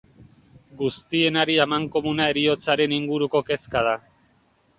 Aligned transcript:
Guztien 0.79 1.37
hari 1.41 1.57
amankomuna 1.65 2.27
heriotzaren 2.33 2.97
inguruko 2.99 3.45
kezka 3.53 3.85
da. 3.91 3.95